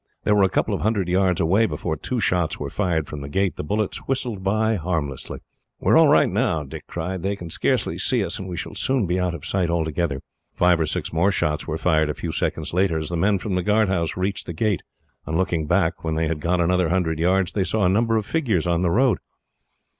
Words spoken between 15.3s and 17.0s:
looking back, when they had gone another